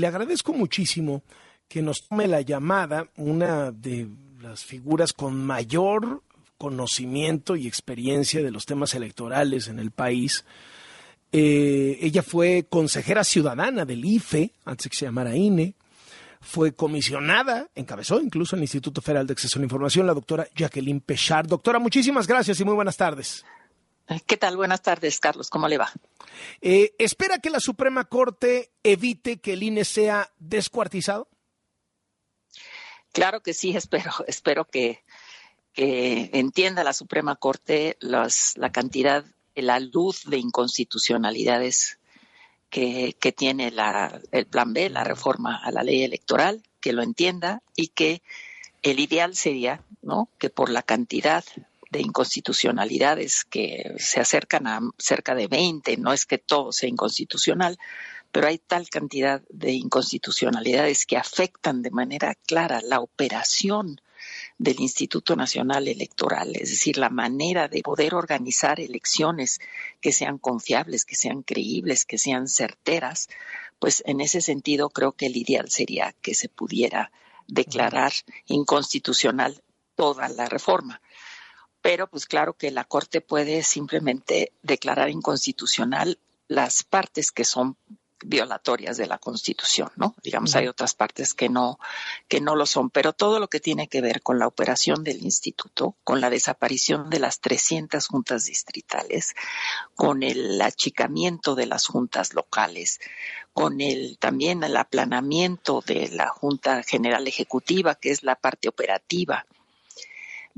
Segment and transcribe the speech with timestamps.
[0.00, 1.24] Le agradezco muchísimo
[1.66, 4.06] que nos tome la llamada una de
[4.40, 6.22] las figuras con mayor
[6.56, 10.44] conocimiento y experiencia de los temas electorales en el país.
[11.32, 15.74] Eh, ella fue consejera ciudadana del IFE, antes que se llamara INE.
[16.40, 21.00] Fue comisionada, encabezó incluso el Instituto Federal de Acceso a la Información, la doctora Jacqueline
[21.00, 21.48] Pechard.
[21.48, 23.44] Doctora, muchísimas gracias y muy buenas tardes.
[24.26, 24.56] ¿Qué tal?
[24.56, 25.50] Buenas tardes, Carlos.
[25.50, 25.92] ¿Cómo le va?
[26.62, 31.28] Eh, ¿Espera que la Suprema Corte evite que el INE sea descuartizado?
[33.12, 35.04] Claro que sí, espero, espero que,
[35.74, 41.98] entienda la Suprema Corte la cantidad, la luz de inconstitucionalidades
[42.70, 43.72] que, tiene
[44.32, 48.22] el plan B, la reforma a la ley electoral, que lo entienda y que
[48.82, 50.28] el ideal sería ¿no?
[50.38, 51.44] que por la cantidad
[51.90, 57.78] de inconstitucionalidades que se acercan a cerca de 20, no es que todo sea inconstitucional,
[58.30, 64.00] pero hay tal cantidad de inconstitucionalidades que afectan de manera clara la operación
[64.58, 69.60] del Instituto Nacional Electoral, es decir, la manera de poder organizar elecciones
[70.00, 73.28] que sean confiables, que sean creíbles, que sean certeras,
[73.78, 77.12] pues en ese sentido creo que el ideal sería que se pudiera
[77.46, 78.12] declarar
[78.46, 79.62] inconstitucional
[79.94, 81.00] toda la reforma
[81.88, 87.78] pero pues claro que la Corte puede simplemente declarar inconstitucional las partes que son
[88.22, 90.14] violatorias de la Constitución, ¿no?
[90.22, 91.78] Digamos, hay otras partes que no,
[92.28, 95.22] que no lo son, pero todo lo que tiene que ver con la operación del
[95.22, 99.34] instituto, con la desaparición de las 300 juntas distritales,
[99.94, 103.00] con el achicamiento de las juntas locales,
[103.54, 109.46] con el también el aplanamiento de la Junta General Ejecutiva, que es la parte operativa,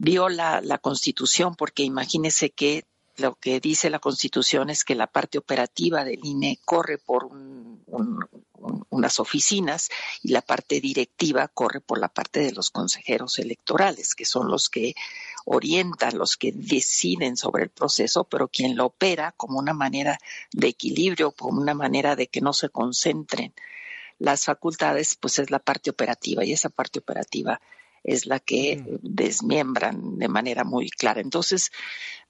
[0.00, 2.84] viola la Constitución, porque imagínese que
[3.18, 7.28] lo que dice la Constitución es que la parte operativa del INE corre por
[8.88, 9.90] unas oficinas
[10.22, 14.70] y la parte directiva corre por la parte de los consejeros electorales, que son los
[14.70, 14.94] que
[15.44, 20.18] orientan, los que deciden sobre el proceso, pero quien lo opera como una manera
[20.50, 23.52] de equilibrio, como una manera de que no se concentren
[24.18, 27.60] las facultades, pues es la parte operativa y esa parte operativa
[28.04, 31.20] es la que desmiembran de manera muy clara.
[31.20, 31.70] Entonces,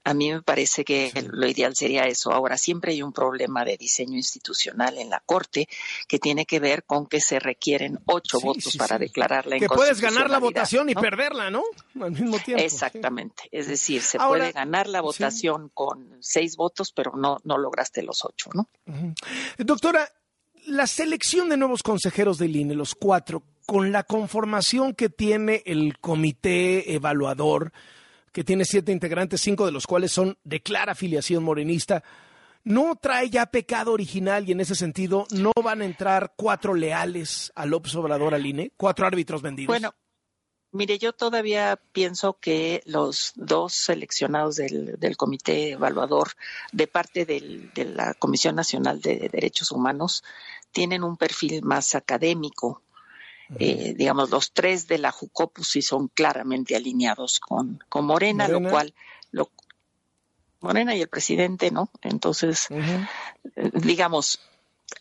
[0.03, 2.31] a mí me parece que lo ideal sería eso.
[2.31, 5.67] Ahora, siempre hay un problema de diseño institucional en la Corte
[6.07, 10.01] que tiene que ver con que se requieren ocho votos para declarar la Que puedes
[10.01, 11.63] ganar la votación y perderla, ¿no?
[11.99, 12.63] Al mismo tiempo.
[12.63, 13.43] Exactamente.
[13.51, 18.25] Es decir, se puede ganar la votación con seis votos, pero no, no lograste los
[18.25, 18.69] ocho, ¿no?
[19.59, 20.11] Doctora,
[20.67, 25.97] la selección de nuevos consejeros del INE, los cuatro, con la conformación que tiene el
[25.99, 27.71] comité evaluador,
[28.31, 32.03] que tiene siete integrantes, cinco de los cuales son de clara afiliación morenista,
[32.63, 37.51] ¿no trae ya pecado original y en ese sentido no van a entrar cuatro leales
[37.55, 39.67] a López Obrador al INE, cuatro árbitros vendidos?
[39.67, 39.93] Bueno,
[40.71, 46.31] mire, yo todavía pienso que los dos seleccionados del, comité evaluador
[46.71, 50.23] de parte de la Comisión Nacional de Derechos Humanos
[50.71, 52.81] tienen un perfil más académico.
[53.59, 58.61] Eh, digamos, los tres de la Jucopus sí son claramente alineados con, con Morena, lo
[58.61, 58.93] cual,
[59.31, 59.51] lo,
[60.61, 61.89] Morena y el presidente, ¿no?
[62.01, 64.39] Entonces, eh, digamos,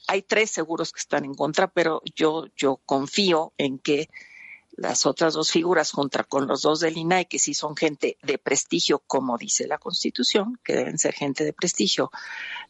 [0.09, 4.09] hay tres seguros que están en contra, pero yo, yo confío en que
[4.77, 8.39] las otras dos figuras, junto con los dos del INAI, que sí son gente de
[8.39, 12.11] prestigio, como dice la Constitución, que deben ser gente de prestigio,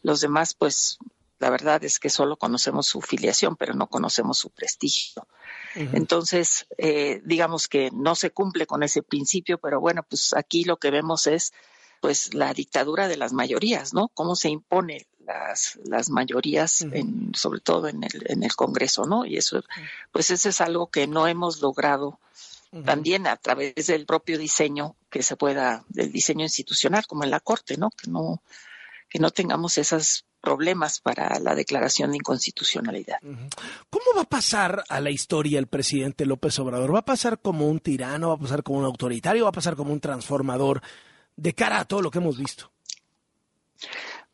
[0.01, 0.99] los demás, pues,
[1.39, 5.27] la verdad es que solo conocemos su filiación, pero no conocemos su prestigio.
[5.73, 10.77] Entonces, eh, digamos que no se cumple con ese principio, pero bueno, pues aquí lo
[10.77, 11.53] que vemos es
[12.01, 14.09] pues la dictadura de las mayorías, ¿no?
[14.09, 19.25] Cómo se impone las, las mayorías, en, sobre todo en el, en el Congreso, ¿no?
[19.25, 19.63] Y eso,
[20.11, 22.19] pues eso es algo que no hemos logrado
[22.85, 27.41] también a través del propio diseño que se pueda, del diseño institucional, como en la
[27.41, 27.89] Corte, ¿no?
[27.89, 28.41] Que no,
[29.09, 33.19] que no tengamos esas problemas para la declaración de inconstitucionalidad.
[33.89, 36.95] ¿Cómo va a pasar a la historia el presidente López Obrador?
[36.95, 38.29] ¿Va a pasar como un tirano?
[38.29, 39.43] ¿Va a pasar como un autoritario?
[39.43, 40.81] ¿Va a pasar como un transformador
[41.35, 42.71] de cara a todo lo que hemos visto?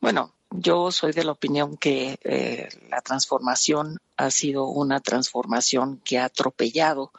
[0.00, 6.18] Bueno, yo soy de la opinión que eh, la transformación ha sido una transformación que
[6.18, 7.12] ha atropellado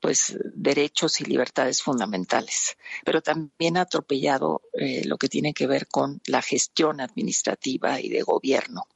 [0.00, 5.88] pues derechos y libertades fundamentales, pero también ha atropellado eh, lo que tiene que ver
[5.88, 8.86] con la gestión administrativa y de gobierno,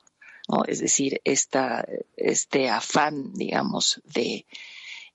[0.49, 0.65] ¿no?
[0.67, 4.45] Es decir, esta, este afán, digamos, de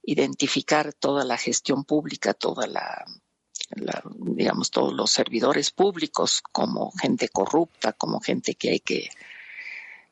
[0.02, 3.06] identificar toda la gestión pública, toda la,
[4.16, 9.10] digamos, todos los servidores públicos como gente corrupta, como gente que hay que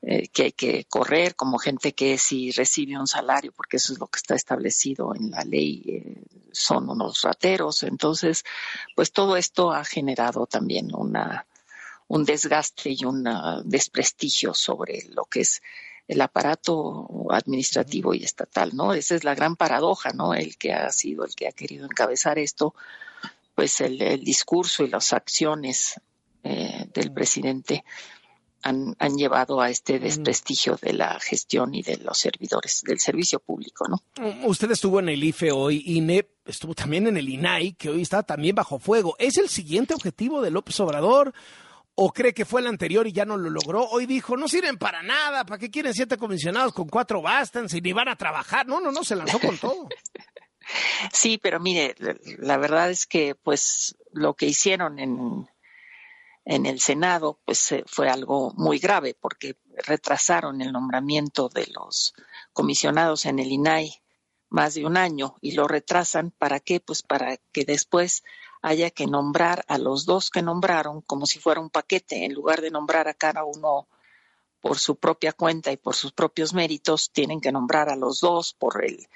[0.03, 3.99] eh, que hay que correr, como gente que si recibe un salario, porque eso es
[3.99, 7.83] lo que está establecido en la ley, eh, son unos rateros.
[7.83, 8.43] Entonces,
[8.95, 11.45] pues todo esto ha generado también una,
[12.07, 13.27] un desgaste y un
[13.63, 15.61] desprestigio sobre lo que es
[16.07, 18.93] el aparato administrativo y estatal, ¿no?
[18.93, 20.33] Esa es la gran paradoja, ¿no?
[20.33, 22.73] El que ha sido el que ha querido encabezar esto,
[23.55, 25.99] pues el, el discurso y las acciones
[26.43, 27.83] eh, del presidente
[28.63, 33.39] han, han, llevado a este desprestigio de la gestión y de los servidores del servicio
[33.39, 34.01] público, ¿no?
[34.45, 38.23] Usted estuvo en el IFE hoy, INE, estuvo también en el INAI, que hoy está
[38.23, 39.15] también bajo fuego.
[39.19, 41.33] ¿Es el siguiente objetivo de López Obrador?
[41.95, 43.85] ¿O cree que fue el anterior y ya no lo logró?
[43.89, 46.73] Hoy dijo, no sirven para nada, ¿para qué quieren siete comisionados?
[46.73, 48.65] Con cuatro bastan, si ni van a trabajar.
[48.65, 49.89] No, no, no, se lanzó con todo.
[51.11, 51.95] sí, pero mire,
[52.39, 55.49] la verdad es que pues lo que hicieron en,
[56.45, 62.13] en el Senado, pues eh, fue algo muy grave porque retrasaron el nombramiento de los
[62.53, 64.01] comisionados en el INAI
[64.49, 66.79] más de un año y lo retrasan para qué?
[66.79, 68.23] Pues para que después
[68.61, 72.61] haya que nombrar a los dos que nombraron como si fuera un paquete, en lugar
[72.61, 73.87] de nombrar a cada uno
[74.59, 78.53] por su propia cuenta y por sus propios méritos, tienen que nombrar a los dos
[78.53, 79.07] por el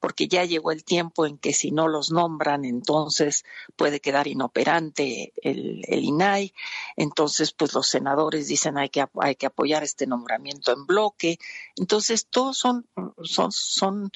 [0.00, 3.44] porque ya llegó el tiempo en que si no los nombran, entonces
[3.76, 6.54] puede quedar inoperante el, el INAI.
[6.96, 11.38] Entonces, pues los senadores dicen hay que, hay que apoyar este nombramiento en bloque.
[11.76, 12.86] Entonces, todos son,
[13.22, 14.10] son, son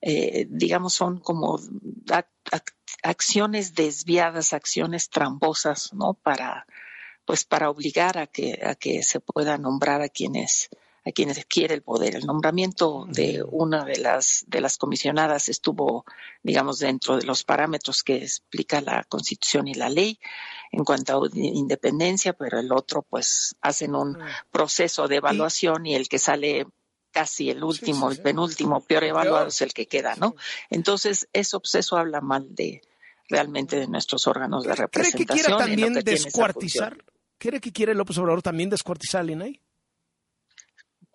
[0.00, 1.58] eh, digamos, son como
[3.02, 6.14] acciones desviadas, acciones tramposas, ¿no?
[6.14, 6.66] Para,
[7.24, 10.68] pues para obligar a que, a que se pueda nombrar a quienes
[11.06, 12.16] a quienes quiere el poder.
[12.16, 16.04] El nombramiento de una de las, de las comisionadas estuvo,
[16.42, 20.18] digamos, dentro de los parámetros que explica la Constitución y la ley
[20.72, 24.18] en cuanto a independencia, pero el otro, pues, hacen un
[24.50, 26.66] proceso de evaluación y el que sale
[27.12, 30.34] casi el último, el penúltimo, peor evaluado es el que queda, ¿no?
[30.70, 32.82] Entonces, eso, pues, eso habla mal de
[33.28, 35.26] realmente de nuestros órganos de representación.
[35.26, 36.96] ¿Cree que quiera también descuartizar?
[37.38, 39.60] ¿Cree que quiere López Obrador también descuartizar al INAI?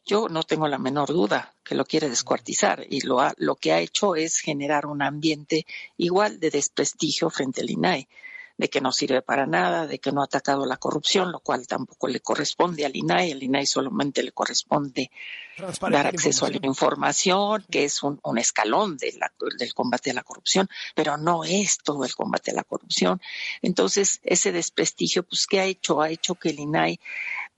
[0.05, 3.73] Yo no tengo la menor duda que lo quiere descuartizar y lo, ha, lo que
[3.73, 5.65] ha hecho es generar un ambiente
[5.97, 8.07] igual de desprestigio frente al INAI,
[8.57, 11.65] de que no sirve para nada, de que no ha atacado la corrupción, lo cual
[11.65, 13.31] tampoco le corresponde al INAI.
[13.31, 15.11] Al INAI solamente le corresponde
[15.89, 20.13] dar acceso a la información, que es un, un escalón de la, del combate a
[20.13, 23.21] la corrupción, pero no es todo el combate a la corrupción.
[23.61, 26.01] Entonces, ese desprestigio, pues, ¿qué ha hecho?
[26.01, 26.99] Ha hecho que el INAI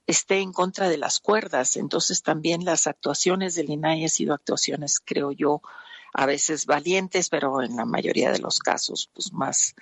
[0.06, 1.76] esté en contra de las cuerdas.
[1.76, 5.62] Entonces también las actuaciones del INAI han sido actuaciones, creo yo,
[6.12, 9.74] a veces valientes, pero en la mayoría de los casos, pues más,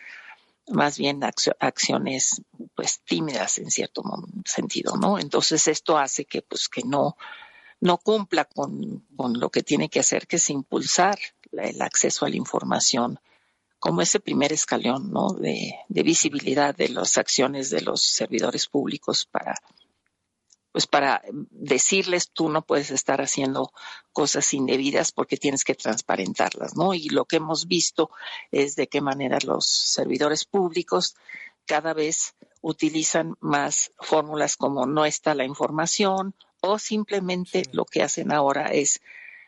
[0.69, 1.23] más bien
[1.59, 2.43] acciones
[2.75, 4.03] pues tímidas en cierto
[4.45, 5.19] sentido, ¿no?
[5.19, 7.17] Entonces esto hace que pues que no,
[7.81, 11.19] no cumpla con, con lo que tiene que hacer, que es impulsar
[11.53, 13.19] el acceso a la información
[13.81, 15.31] como ese primer escalón, ¿no?
[15.31, 19.57] De, de visibilidad de las acciones de los servidores públicos para
[20.73, 23.73] pues para decirles tú no puedes estar haciendo
[24.13, 26.95] cosas indebidas porque tienes que transparentarlas, ¿no?
[26.95, 28.11] Y lo que hemos visto
[28.51, 31.17] es de qué manera los servidores públicos
[31.67, 38.33] cada vez utilizan más fórmulas como no está la información o simplemente lo que hacen
[38.33, 39.01] ahora es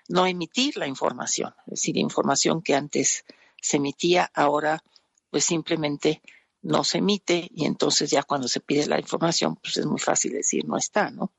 [0.08, 3.24] no emitir la información, es decir, información que antes
[3.60, 4.82] se emitía ahora
[5.30, 6.20] pues simplemente
[6.62, 10.32] no se emite y entonces ya cuando se pide la información, pues es muy fácil
[10.32, 11.30] decir no está, ¿no?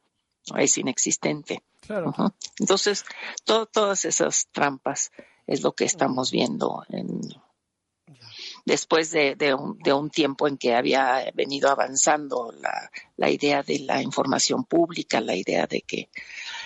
[0.57, 1.63] Es inexistente.
[1.79, 2.13] Claro.
[2.59, 3.05] Entonces,
[3.45, 5.11] todas esas trampas
[5.47, 7.21] es lo que estamos viendo en,
[8.65, 13.63] después de, de, un, de, un, tiempo en que había venido avanzando la, la, idea
[13.63, 16.09] de la información pública, la idea de que,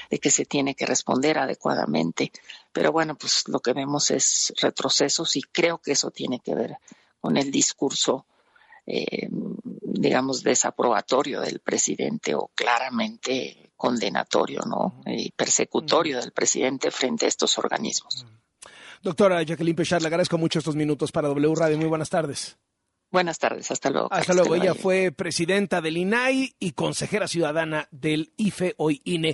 [0.10, 2.32] de que se tiene que responder adecuadamente.
[2.72, 6.78] Pero bueno, pues lo que vemos es retrocesos y creo que eso tiene que ver
[7.20, 8.26] con el discurso
[8.88, 9.28] eh,
[9.84, 15.02] digamos, desaprobatorio del presidente o claramente condenatorio, ¿no?
[15.06, 18.26] Y persecutorio del presidente frente a estos organismos.
[19.02, 21.78] Doctora Jacqueline Pechard, le agradezco mucho estos minutos para W Radio.
[21.78, 22.58] Muy buenas tardes.
[23.10, 24.10] Buenas tardes, hasta luego.
[24.12, 24.56] Hasta luego.
[24.56, 29.26] Ella fue presidenta del INAI y consejera ciudadana del IFE, hoy INE.